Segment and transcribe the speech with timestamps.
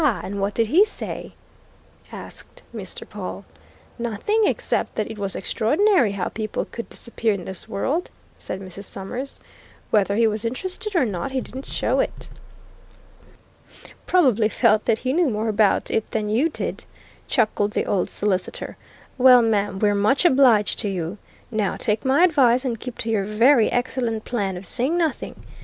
[0.03, 1.33] And what did he say?"
[2.11, 3.07] asked Mr.
[3.07, 3.45] Pawle.
[3.99, 8.09] "Nothing except that it was extraordinary how people could disappear in this world,"
[8.39, 8.85] said Mrs.
[8.85, 9.39] Summers.
[9.91, 12.29] "Whether he was interested or not, he didn't show it."
[14.07, 16.83] "Probably felt that he knew more about it than you did,"
[17.27, 18.77] chuckled the old solicitor.
[19.19, 21.19] "Well, ma'am, we're much obliged to you.
[21.51, 25.45] Now take my advice and keep to your very excellent plan of saying nothing.